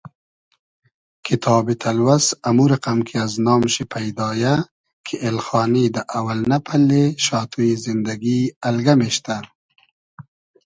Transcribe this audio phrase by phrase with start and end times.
[1.25, 4.55] کیتابی تئلوئس امو رئقئم کی از نام شی پݷدا یۂ
[5.05, 9.37] کی ایلخانی دۂ اۆئلنۂ پئلې شاتوی زیندئگی الگئم اېشتۂ